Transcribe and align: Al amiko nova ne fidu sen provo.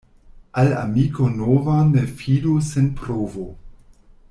Al 0.61 0.71
amiko 0.77 1.27
nova 1.41 1.77
ne 1.91 2.05
fidu 2.23 2.55
sen 2.71 2.89
provo. 3.03 3.47